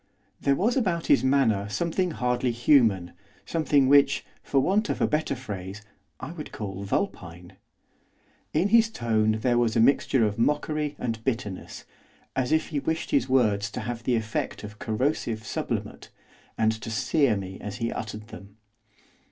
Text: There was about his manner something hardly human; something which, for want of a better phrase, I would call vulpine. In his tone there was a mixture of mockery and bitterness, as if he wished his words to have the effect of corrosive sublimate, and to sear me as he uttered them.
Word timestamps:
There 0.41 0.55
was 0.55 0.75
about 0.75 1.05
his 1.05 1.23
manner 1.23 1.69
something 1.69 2.09
hardly 2.09 2.49
human; 2.49 3.13
something 3.45 3.87
which, 3.87 4.25
for 4.41 4.59
want 4.59 4.89
of 4.89 4.99
a 4.99 5.05
better 5.05 5.35
phrase, 5.35 5.83
I 6.19 6.31
would 6.31 6.51
call 6.51 6.83
vulpine. 6.83 7.53
In 8.51 8.69
his 8.69 8.89
tone 8.89 9.33
there 9.41 9.59
was 9.59 9.75
a 9.75 9.79
mixture 9.79 10.25
of 10.25 10.39
mockery 10.39 10.95
and 10.97 11.23
bitterness, 11.23 11.83
as 12.35 12.51
if 12.51 12.69
he 12.69 12.79
wished 12.79 13.11
his 13.11 13.29
words 13.29 13.69
to 13.69 13.81
have 13.81 14.01
the 14.01 14.15
effect 14.15 14.63
of 14.63 14.79
corrosive 14.79 15.45
sublimate, 15.45 16.09
and 16.57 16.71
to 16.81 16.89
sear 16.89 17.37
me 17.37 17.59
as 17.61 17.75
he 17.75 17.91
uttered 17.91 18.29
them. 18.29 18.57